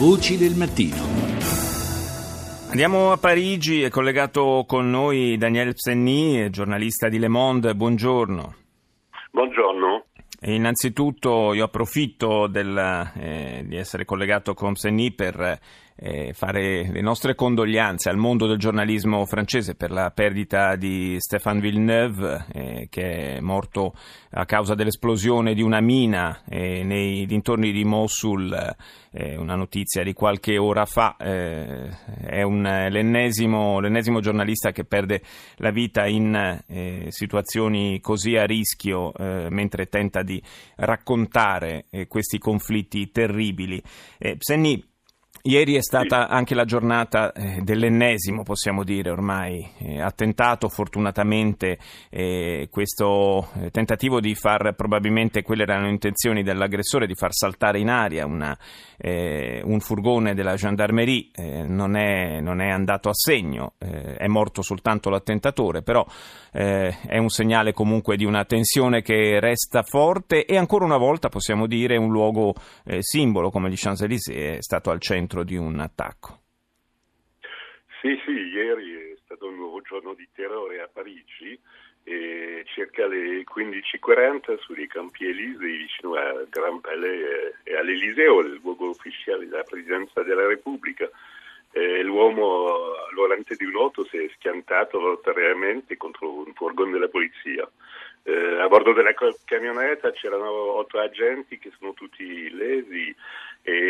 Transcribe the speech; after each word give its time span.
Voci 0.00 0.38
del 0.38 0.54
mattino. 0.54 0.96
Andiamo 2.70 3.12
a 3.12 3.18
Parigi, 3.18 3.82
è 3.82 3.90
collegato 3.90 4.64
con 4.66 4.88
noi 4.88 5.36
Daniel 5.36 5.74
Psenny, 5.74 6.48
giornalista 6.48 7.10
di 7.10 7.18
Le 7.18 7.28
Monde, 7.28 7.74
buongiorno. 7.74 8.54
Buongiorno. 9.30 10.06
E 10.40 10.54
innanzitutto 10.54 11.52
io 11.52 11.64
approfitto 11.64 12.46
del, 12.46 13.12
eh, 13.14 13.62
di 13.66 13.76
essere 13.76 14.06
collegato 14.06 14.54
con 14.54 14.72
Psenny 14.72 15.10
per 15.10 15.60
eh, 16.02 16.32
fare 16.32 16.90
le 16.90 17.02
nostre 17.02 17.34
condoglianze 17.34 18.08
al 18.08 18.16
mondo 18.16 18.46
del 18.46 18.56
giornalismo 18.56 19.26
francese 19.26 19.74
per 19.74 19.90
la 19.90 20.10
perdita 20.10 20.74
di 20.76 21.16
Stéphane 21.18 21.60
Villeneuve, 21.60 22.46
eh, 22.52 22.86
che 22.88 23.36
è 23.36 23.40
morto 23.40 23.94
a 24.30 24.46
causa 24.46 24.74
dell'esplosione 24.74 25.52
di 25.52 25.60
una 25.60 25.80
mina 25.80 26.42
eh, 26.48 26.82
nei 26.84 27.26
dintorni 27.26 27.70
di 27.70 27.84
Mosul, 27.84 28.74
eh, 29.12 29.36
una 29.36 29.56
notizia 29.56 30.02
di 30.02 30.14
qualche 30.14 30.56
ora 30.56 30.86
fa. 30.86 31.16
Eh, 31.18 31.90
è 32.22 32.42
un, 32.42 32.62
l'ennesimo, 32.62 33.78
l'ennesimo, 33.78 34.20
giornalista 34.20 34.72
che 34.72 34.84
perde 34.84 35.20
la 35.56 35.70
vita 35.70 36.06
in 36.06 36.62
eh, 36.66 37.06
situazioni 37.08 38.00
così 38.00 38.36
a 38.36 38.46
rischio 38.46 39.12
mentre 39.18 39.86
tenta 39.86 40.22
di 40.22 40.42
raccontare 40.76 41.86
questi 42.08 42.38
conflitti 42.38 43.10
terribili. 43.10 43.82
Psenni, 44.38 44.89
Ieri 45.42 45.74
è 45.74 45.80
stata 45.80 46.28
anche 46.28 46.54
la 46.54 46.66
giornata 46.66 47.32
eh, 47.32 47.60
dell'ennesimo, 47.62 48.42
possiamo 48.42 48.84
dire 48.84 49.08
ormai, 49.08 49.66
eh, 49.78 49.98
attentato. 49.98 50.68
Fortunatamente 50.68 51.78
eh, 52.10 52.68
questo 52.70 53.48
eh, 53.54 53.70
tentativo 53.70 54.20
di 54.20 54.34
far, 54.34 54.74
probabilmente 54.74 55.40
quelle 55.40 55.62
erano 55.62 55.84
le 55.84 55.92
intenzioni 55.92 56.42
dell'aggressore, 56.42 57.06
di 57.06 57.14
far 57.14 57.32
saltare 57.32 57.78
in 57.78 57.88
aria 57.88 58.26
una, 58.26 58.54
eh, 58.98 59.62
un 59.64 59.80
furgone 59.80 60.34
della 60.34 60.56
gendarmerie, 60.56 61.28
eh, 61.34 61.62
non 61.66 61.96
è, 61.96 62.40
non, 62.40 62.60
è, 62.60 62.68
andato 62.68 63.08
a 63.08 63.14
segno, 63.14 63.74
è 63.78 64.26
morto 64.26 64.60
soltanto 64.60 65.08
l'attentatore, 65.08 65.80
però 65.82 66.04
è 66.52 67.16
un 67.16 67.28
segnale 67.28 67.72
comunque 67.72 68.16
di 68.16 68.24
una 68.24 68.44
tensione 68.44 69.02
che 69.02 69.38
resta 69.38 69.82
forte 69.84 70.44
e 70.44 70.56
ancora 70.56 70.84
una 70.84 70.96
volta 70.96 71.28
possiamo 71.28 71.68
dire 71.68 71.96
un 71.96 72.10
luogo 72.10 72.54
simbolo 72.98 73.50
come 73.50 73.70
gli 73.70 73.76
Champs-Élysées 73.76 74.56
è 74.56 74.56
stato 74.60 74.90
al 74.90 75.00
centro 75.00 75.19
centro 75.20 75.44
di 75.44 75.56
un 75.56 75.78
attacco. 75.80 76.38
Sì, 78.00 78.18
sì, 78.24 78.32
ieri 78.32 79.12
è 79.12 79.16
stato 79.22 79.48
un 79.48 79.56
nuovo 79.56 79.82
giorno 79.82 80.14
di 80.14 80.26
terrore 80.34 80.80
a 80.80 80.88
Parigi 80.90 81.58
e 82.02 82.64
circa 82.64 83.06
le 83.06 83.44
15.40 83.44 84.58
sui 84.60 84.86
campi 84.86 85.26
Elysei 85.26 85.76
vicino 85.76 86.14
a 86.14 86.46
Grand 86.48 86.80
Palais 86.80 87.54
e 87.62 87.76
all'Eliseo, 87.76 88.40
il 88.40 88.58
luogo 88.62 88.88
ufficiale 88.88 89.46
della 89.46 89.62
Presidenza 89.64 90.22
della 90.22 90.46
Repubblica. 90.46 91.06
Eh, 91.72 92.02
l'uomo 92.02 92.94
all'orante 93.10 93.54
di 93.56 93.64
un'auto 93.66 94.04
si 94.06 94.16
è 94.16 94.30
schiantato 94.36 94.98
volontariamente 94.98 95.98
contro 95.98 96.32
un 96.32 96.52
furgone 96.54 96.92
della 96.92 97.08
polizia. 97.08 97.70
Eh, 98.22 98.60
a 98.60 98.68
bordo 98.68 98.94
della 98.94 99.14
camionetta 99.44 100.10
c'erano 100.12 100.50
otto 100.50 100.98
agenti 100.98 101.58
che 101.58 101.70
sono 101.78 101.92
tutti 101.92 102.50
lesi 102.50 103.14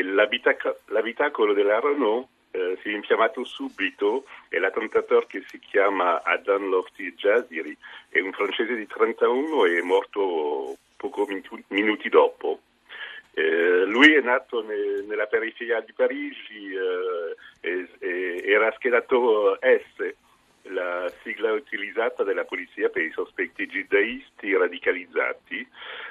l'abitac- 0.02 0.80
l'abitacolo 0.86 1.52
della 1.52 1.80
eh, 2.52 2.78
si 2.82 2.88
è 2.88 2.94
infiammato 2.94 3.44
subito 3.44 4.24
e 4.48 4.58
l'attentatore 4.58 5.26
che 5.26 5.44
si 5.46 5.58
chiama 5.58 6.22
Adam 6.22 6.68
Lofty 6.68 7.14
Jaziri 7.14 7.76
è 8.08 8.20
un 8.20 8.32
francese 8.32 8.74
di 8.74 8.86
31 8.86 9.66
e 9.66 9.78
è 9.78 9.82
morto 9.82 10.76
poco 10.96 11.26
minuti 11.68 12.08
dopo. 12.08 12.60
Eh, 13.32 13.84
lui 13.84 14.12
è 14.12 14.20
nato 14.20 14.62
ne, 14.62 15.02
nella 15.06 15.26
periferia 15.26 15.80
di 15.80 15.92
Parigi, 15.92 16.74
eh, 16.74 17.36
e, 17.60 17.88
e 18.00 18.42
era 18.44 18.72
schedato 18.76 19.58
S 19.60 20.14
la 20.64 21.10
sigla 21.22 21.52
utilizzata 21.52 22.22
dalla 22.22 22.44
polizia 22.44 22.88
per 22.90 23.02
i 23.02 23.12
sospetti 23.12 23.66
jihadisti 23.66 24.54
radicalizzati, 24.56 25.66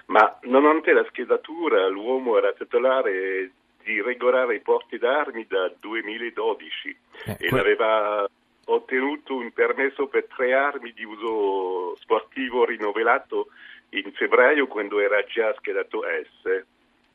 ma 0.07 0.40
nonostante 0.44 0.94
la 0.94 1.06
schedatura 1.09 1.88
l'uomo 1.88 2.38
era 2.38 2.53
titolare 2.53 3.51
di 3.89 4.01
regolare 4.03 4.55
i 4.55 4.61
porti 4.61 5.00
d'armi 5.00 5.47
da 5.47 5.73
2012 5.79 6.95
eh, 7.25 7.38
e 7.39 7.50
que- 7.50 7.59
aveva 7.59 8.29
ottenuto 8.66 9.35
un 9.35 9.51
permesso 9.51 10.05
per 10.05 10.25
tre 10.25 10.53
armi 10.53 10.94
di 10.94 11.03
uso 11.03 11.95
sportivo 11.95 12.66
rinnovato 12.66 13.47
in 13.89 14.11
febbraio 14.13 14.67
quando 14.67 15.00
era 15.00 15.23
già 15.23 15.51
schedato 15.57 16.03
S. 16.03 16.66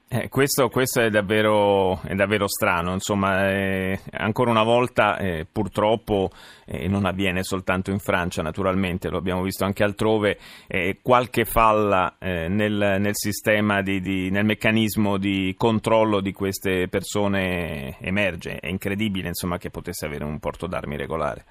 Eh, 0.06 0.28
questo, 0.28 0.68
questo 0.68 1.00
è, 1.00 1.08
davvero, 1.08 2.00
è, 2.02 2.14
davvero, 2.14 2.46
strano, 2.46 2.92
insomma, 2.92 3.50
eh, 3.50 3.98
ancora 4.12 4.50
una 4.50 4.62
volta 4.62 5.16
eh, 5.16 5.46
purtroppo 5.50 6.30
eh, 6.66 6.86
non 6.88 7.06
avviene 7.06 7.42
soltanto 7.42 7.90
in 7.90 7.98
Francia, 7.98 8.42
naturalmente, 8.42 9.08
lo 9.08 9.16
abbiamo 9.16 9.42
visto 9.42 9.64
anche 9.64 9.82
altrove, 9.82 10.38
eh, 10.68 10.98
qualche 11.02 11.44
falla 11.44 12.16
eh, 12.20 12.48
nel, 12.48 12.98
nel, 13.00 13.14
sistema, 13.16 13.80
di, 13.80 14.00
di, 14.00 14.30
nel 14.30 14.44
meccanismo 14.44 15.16
di 15.16 15.54
controllo 15.56 16.20
di 16.20 16.32
queste 16.32 16.86
persone 16.88 17.96
emerge, 17.98 18.58
è 18.60 18.68
incredibile 18.68 19.28
insomma, 19.28 19.56
che 19.56 19.70
potesse 19.70 20.04
avere 20.04 20.24
un 20.24 20.38
porto 20.38 20.66
d'armi 20.66 20.96
regolare. 20.96 21.44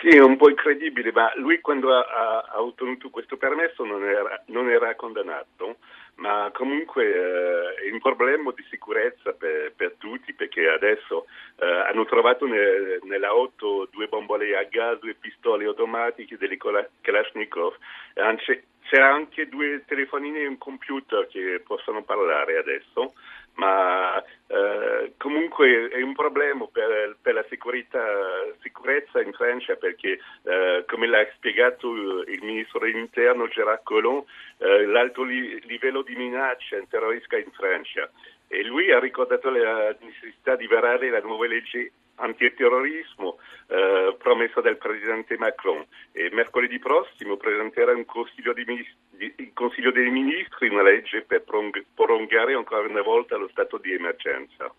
Sì, 0.00 0.16
è 0.16 0.20
un 0.20 0.36
po' 0.36 0.48
incredibile, 0.48 1.12
ma 1.12 1.30
lui 1.36 1.60
quando 1.60 1.92
ha, 1.92 2.44
ha 2.52 2.62
ottenuto 2.62 3.10
questo 3.10 3.36
permesso 3.36 3.84
non 3.84 4.02
era, 4.02 4.42
non 4.46 4.70
era 4.70 4.94
condannato 4.94 5.76
ma 6.16 6.50
comunque 6.52 7.04
eh, 7.04 7.88
è 7.88 7.90
un 7.90 8.00
problema 8.00 8.52
di 8.54 8.64
sicurezza 8.70 9.32
per, 9.32 9.72
per 9.74 9.94
tutti 9.98 10.32
perché 10.32 10.68
adesso 10.68 11.26
eh, 11.56 11.66
hanno 11.66 12.04
trovato 12.04 12.46
ne, 12.46 12.98
nell'auto 13.02 13.88
due 13.90 14.06
bombole 14.06 14.56
a 14.56 14.62
gas, 14.64 14.98
due 14.98 15.14
pistole 15.14 15.64
automatiche 15.66 16.36
delle 16.36 16.56
Kalashnikov, 16.56 17.76
c'era 18.82 19.12
anche 19.12 19.48
due 19.48 19.82
telefonini 19.86 20.40
e 20.40 20.46
un 20.46 20.58
computer 20.58 21.26
che 21.26 21.62
possono 21.64 22.02
parlare 22.02 22.58
adesso 22.58 23.14
ma 23.54 24.13
comunque 25.24 25.88
è 25.88 26.02
un 26.02 26.12
problema 26.12 26.66
per, 26.70 27.16
per 27.22 27.32
la 27.32 27.46
sicurezza 27.48 29.22
in 29.22 29.32
Francia 29.32 29.74
perché, 29.74 30.18
eh, 30.42 30.84
come 30.86 31.06
l'ha 31.06 31.26
spiegato 31.36 31.90
il 32.26 32.40
ministro 32.42 32.80
dell'interno 32.80 33.48
Gérard 33.48 33.84
Collomb, 33.84 34.26
eh, 34.58 34.84
l'alto 34.84 35.22
li, 35.22 35.58
livello 35.64 36.02
di 36.02 36.14
minaccia 36.14 36.78
terroristica 36.90 37.38
in 37.38 37.50
Francia. 37.52 38.10
E 38.48 38.64
lui 38.64 38.92
ha 38.92 38.98
ricordato 38.98 39.48
la 39.48 39.96
necessità 39.98 40.56
di 40.56 40.66
varare 40.66 41.08
la 41.08 41.20
nuova 41.20 41.46
legge 41.46 41.90
antiterrorismo 42.16 43.38
eh, 43.66 44.16
promessa 44.18 44.60
dal 44.60 44.76
presidente 44.76 45.36
Macron 45.38 45.84
e 46.12 46.28
mercoledì 46.32 46.78
prossimo 46.78 47.36
presenterà 47.36 47.92
un 47.92 48.04
consiglio, 48.04 48.52
di, 48.52 48.64
di, 49.10 49.50
consiglio 49.52 49.90
dei 49.90 50.10
ministri 50.10 50.68
una 50.68 50.82
legge 50.82 51.22
per 51.22 51.44
prolungare 51.94 52.54
ancora 52.54 52.86
una 52.86 53.02
volta 53.02 53.36
lo 53.36 53.48
stato 53.48 53.78
di 53.78 53.92
emergenza. 53.92 54.72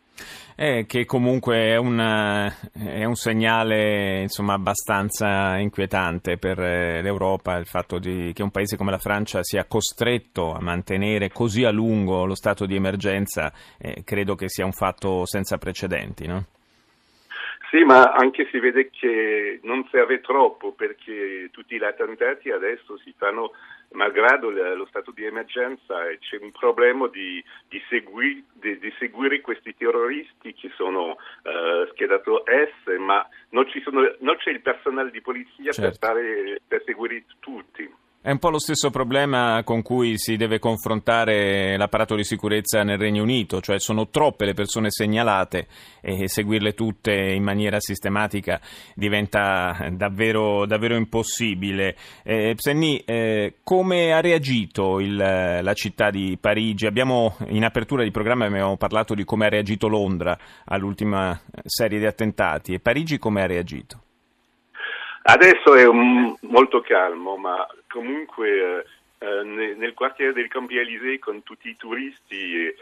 Eh, 0.57 0.85
che 0.87 1.05
comunque 1.05 1.57
è 1.57 1.75
un, 1.75 1.99
è 1.99 3.03
un 3.03 3.15
segnale 3.15 4.21
insomma, 4.21 4.53
abbastanza 4.53 5.57
inquietante 5.57 6.37
per 6.37 6.59
eh, 6.59 7.01
l'Europa 7.01 7.57
il 7.57 7.65
fatto 7.65 7.99
di, 7.99 8.31
che 8.33 8.43
un 8.43 8.51
paese 8.51 8.77
come 8.77 8.91
la 8.91 8.97
Francia 8.97 9.43
sia 9.43 9.65
costretto 9.65 10.53
a 10.53 10.61
mantenere 10.61 11.29
così 11.29 11.65
a 11.65 11.71
lungo 11.71 12.25
lo 12.25 12.35
stato 12.35 12.65
di 12.65 12.75
emergenza, 12.75 13.51
eh, 13.77 14.03
credo 14.05 14.35
che 14.35 14.47
sia 14.47 14.63
un 14.63 14.71
fatto 14.71 15.25
senza 15.25 15.57
precedenti. 15.57 16.27
No? 16.27 16.45
Sì, 17.75 17.83
ma 17.83 18.13
anche 18.13 18.47
si 18.51 18.59
vede 18.59 18.89
che 18.89 19.59
non 19.63 19.85
serve 19.91 20.21
troppo 20.21 20.71
perché 20.71 21.49
tutti 21.51 21.75
gli 21.75 21.83
attentati 21.83 22.49
adesso 22.49 22.97
si 22.99 23.13
fanno 23.17 23.51
malgrado 23.91 24.49
lo 24.49 24.85
stato 24.85 25.11
di 25.11 25.25
emergenza 25.25 26.07
e 26.07 26.17
c'è 26.19 26.37
un 26.39 26.51
problema 26.51 27.09
di, 27.09 27.43
di, 27.67 27.81
segui, 27.89 28.45
di, 28.53 28.79
di 28.79 28.93
seguire 28.97 29.41
questi 29.41 29.75
terroristi 29.75 30.53
che 30.53 30.71
sono 30.77 31.17
uh, 31.17 31.85
schedato 31.91 32.45
S, 32.45 32.97
ma 32.97 33.27
non, 33.49 33.65
sono, 33.83 34.15
non, 34.19 34.37
c'è 34.37 34.51
il 34.51 34.61
personale 34.61 35.11
di 35.11 35.19
polizia 35.19 35.73
certo. 35.73 35.81
per, 35.81 35.97
fare, 35.97 36.61
per 36.65 36.81
seguire 36.85 37.25
tutti. 37.39 37.93
È 38.25 38.31
un 38.31 38.39
po' 38.39 38.49
lo 38.49 38.57
stesso 38.57 38.89
problema 38.89 39.61
con 39.63 39.83
cui 39.83 40.17
si 40.17 40.35
deve 40.35 40.57
confrontare 40.57 41.77
l'apparato 41.77 42.15
di 42.15 42.23
sicurezza 42.23 42.81
nel 42.81 42.97
Regno 42.97 43.21
Unito, 43.21 43.61
cioè 43.61 43.77
sono 43.79 44.07
troppe 44.07 44.45
le 44.45 44.55
persone 44.55 44.89
segnalate 44.89 45.67
e 46.01 46.27
seguirle 46.27 46.73
tutte 46.73 47.13
in 47.13 47.43
maniera 47.43 47.79
sistematica 47.79 48.59
diventa 48.95 49.89
davvero, 49.91 50.65
davvero 50.65 50.95
impossibile. 50.95 51.95
Eh, 52.23 52.53
Psenni, 52.55 52.97
eh, 53.05 53.57
come 53.61 54.11
ha 54.11 54.21
reagito 54.21 54.99
il, 54.99 55.15
la 55.15 55.73
città 55.75 56.09
di 56.09 56.35
Parigi? 56.41 56.87
Abbiamo, 56.87 57.37
in 57.49 57.63
apertura 57.63 58.01
di 58.01 58.09
programma 58.09 58.45
abbiamo 58.45 58.75
parlato 58.75 59.13
di 59.13 59.23
come 59.23 59.45
ha 59.45 59.49
reagito 59.49 59.87
Londra 59.87 60.35
all'ultima 60.65 61.39
serie 61.63 61.99
di 61.99 62.07
attentati 62.07 62.73
e 62.73 62.79
Parigi 62.79 63.19
come 63.19 63.43
ha 63.43 63.45
reagito? 63.45 63.99
Adesso 65.27 65.75
è 65.75 65.87
un, 65.87 66.35
molto 66.41 66.81
calmo, 66.81 67.35
ma 67.35 67.67
comunque 67.95 68.85
eh, 69.19 69.43
nel 69.43 69.93
quartiere 69.93 70.33
del 70.33 70.49
Campi 70.49 70.77
Elysée 70.77 71.17
con 71.17 71.43
tutti 71.43 71.69
i 71.69 71.77
turisti 71.77 72.75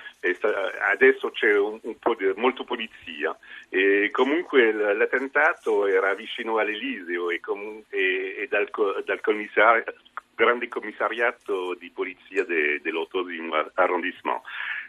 adesso 0.91 1.29
c'è 1.29 1.55
un, 1.55 1.77
un 1.83 1.99
po' 1.99 2.15
di, 2.15 2.33
molto 2.35 2.63
polizia 2.63 3.37
e 3.69 4.09
comunque 4.11 4.71
l'attentato 4.71 5.85
era 5.85 6.15
vicino 6.15 6.57
all'Eliseo 6.57 7.29
e, 7.29 7.39
com, 7.39 7.83
e, 7.89 8.35
e 8.39 8.47
dal, 8.49 8.67
dal 9.05 9.21
commissario, 9.21 9.83
grande 10.33 10.67
commissariato 10.67 11.75
di 11.75 11.91
polizia 11.91 12.43
de, 12.43 12.81
dell'ottesimo 12.81 13.53
arrondissement. 13.75 14.41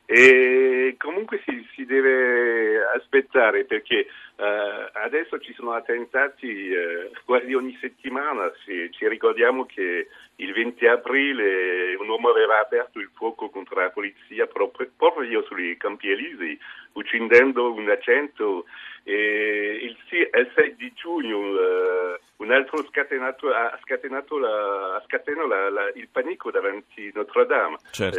E 0.07 0.97
comunque 0.99 1.41
si, 1.47 1.67
si 1.75 1.87
deve 1.87 2.85
aspettare 2.95 3.65
perché 3.65 4.07
uh, 4.37 4.91
adesso 4.93 5.39
ci 5.39 5.55
sono 5.55 5.73
attentati 5.73 6.71
uh, 6.71 7.11
quasi 7.25 7.55
ogni 7.55 7.77
settimana. 7.81 8.53
Si, 8.65 8.91
ci 8.93 9.09
ricordiamo 9.09 9.65
che 9.65 10.09
il 10.37 10.53
20 10.53 10.87
aprile 10.87 11.95
un 11.95 12.09
uomo 12.09 12.29
aveva 12.29 12.61
aperto 12.61 12.99
il 12.99 13.11
fuoco 13.15 13.49
contro 13.49 13.81
la 13.81 13.91
polizia 13.91 14.47
proprio, 14.47 14.91
proprio 14.95 15.43
sui 15.45 15.77
Campi 15.79 16.11
Elisi, 16.11 16.59
uccidendo 16.93 17.73
un 17.73 17.89
accento. 17.89 18.67
E 19.07 19.81
il, 19.83 19.97
il 20.11 20.51
6 20.55 20.77
di 20.77 20.93
giugno 20.95 21.39
uh, 21.39 22.19
un 22.37 22.51
altro 22.51 22.85
scatenato, 22.85 23.53
ha 23.53 23.79
scatenato, 23.83 24.39
la, 24.39 24.97
ha 24.97 25.03
scatenato 25.05 25.47
la, 25.47 25.71
la, 25.71 25.91
il 25.95 26.09
panico 26.11 26.51
davanti 26.51 27.09
a 27.09 27.19
Notre 27.19 27.47
Dame. 27.47 27.77
Certo. 27.91 28.19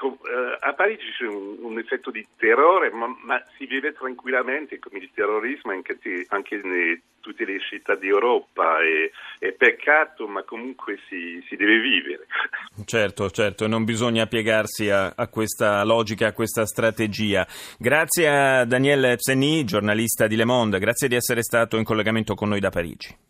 Eh, 0.00 0.06
e, 0.06 0.10
eh, 0.10 0.58
a 0.60 0.72
Parigi 0.74 1.10
c'è 1.16 1.26
un, 1.26 1.56
un, 1.60 1.78
effetto 1.78 2.10
di 2.10 2.26
terrore, 2.36 2.90
ma, 2.90 3.06
ma, 3.24 3.42
si 3.56 3.66
vive 3.66 3.92
tranquillamente 3.92 4.78
come 4.78 4.98
il 4.98 5.10
terrorismo 5.12 5.72
anche, 5.72 5.98
anche 6.28 6.54
in 6.54 7.00
tutte 7.20 7.44
le 7.44 7.58
città 7.60 7.94
d'Europa. 7.96 8.78
È, 8.80 9.10
è 9.44 9.52
peccato, 9.52 10.28
ma 10.28 10.42
comunque 10.42 10.98
si, 11.08 11.42
si, 11.48 11.56
deve 11.56 11.80
vivere. 11.80 12.26
Certo, 12.84 13.28
certo, 13.30 13.66
non 13.66 13.84
bisogna 13.84 14.26
piegarsi 14.26 14.88
a, 14.88 15.12
a, 15.14 15.26
questa 15.26 15.84
logica, 15.84 16.28
a 16.28 16.32
questa 16.32 16.64
strategia. 16.64 17.46
Grazie 17.76 18.28
a 18.28 18.64
Daniele 18.64 19.16
Pseni, 19.16 19.64
giornalista 19.64 20.28
di 20.28 20.36
Le 20.36 20.44
Monde, 20.44 20.78
grazie 20.78 21.08
di 21.08 21.16
essere 21.16 21.42
stato 21.42 21.76
in 21.76 21.82
collegamento 21.84 22.34
con 22.34 22.48
noi 22.48 22.60
da 22.60 22.70
Parigi. 22.70 23.26